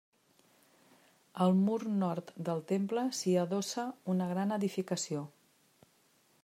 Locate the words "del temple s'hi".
2.49-3.35